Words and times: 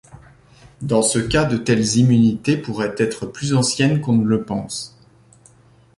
Dans 0.81 1.03
ce 1.03 1.19
cas, 1.19 1.43
de 1.45 1.57
telles 1.57 1.97
immunités 1.97 2.57
pourraient 2.57 2.95
être 2.97 3.27
plus 3.27 3.53
anciennes 3.53 4.01
qu’on 4.01 4.13
ne 4.17 4.25
le 4.27 4.41
pense. 4.43 4.97